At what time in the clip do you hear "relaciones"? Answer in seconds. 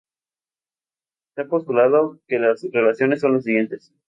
2.73-3.21